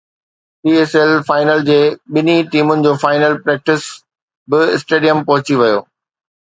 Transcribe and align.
P 0.61 0.69
S 0.77 0.93
L 0.99 1.11
final 1.27 1.61
جي 1.67 1.77
ٻنهي 2.15 2.39
ٽيمن 2.55 2.79
جو 2.89 2.93
فائنل 3.05 3.33
پريڪٽس 3.45 3.83
به 4.55 4.59
اسٽيڊيم 4.79 5.25
پهچي 5.31 5.61
ويو 5.63 5.79